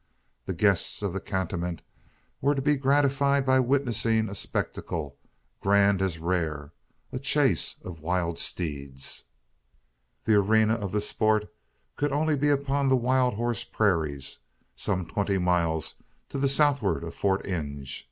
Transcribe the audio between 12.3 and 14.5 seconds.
be upon the wild horse prairies